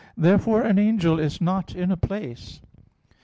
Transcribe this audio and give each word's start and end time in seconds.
Therefore 0.17 0.63
an 0.63 0.79
angel 0.79 1.19
is 1.19 1.39
not 1.39 1.75
in 1.75 1.91
a 1.91 1.95
place. 1.95 2.59